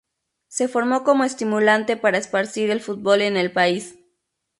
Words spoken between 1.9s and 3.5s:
para esparcir el fútbol en